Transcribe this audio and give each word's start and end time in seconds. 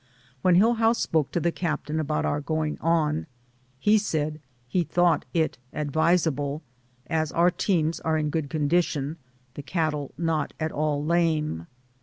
When 0.41 0.55
Hillhouse 0.55 0.97
spoke 0.99 1.29
to 1.31 1.39
the 1.39 1.51
captain 1.51 1.99
about 1.99 2.25
our 2.25 2.41
going 2.41 2.79
on, 2.81 3.27
he 3.79 3.99
said 3.99 4.41
he 4.67 4.83
thought 4.83 5.25
it 5.31 5.59
advisable, 5.73 6.63
as 7.05 7.31
our 7.33 7.51
teams 7.51 7.99
are 7.99 8.17
in 8.17 8.31
good 8.31 8.49
con 8.49 8.67
dition, 8.67 9.17
the 9.53 9.61
cattle 9.61 10.11
not 10.17 10.53
at 10.59 10.71
all 10.71 11.05
lame. 11.05 11.67